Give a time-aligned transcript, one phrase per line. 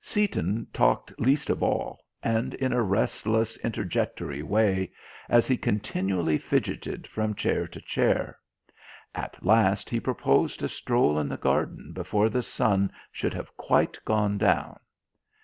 [0.00, 4.90] Seaton talked least of all, and in a restless interjectory way,
[5.28, 8.36] as he continually fidgeted from chair to chair.
[9.14, 13.96] At last he proposed a stroll in the garden before the sun should have quite
[14.04, 14.80] gone down.